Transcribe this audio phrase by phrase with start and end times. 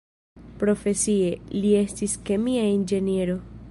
[0.63, 1.29] Profesie,
[1.59, 3.43] li estis kemia inĝeniero.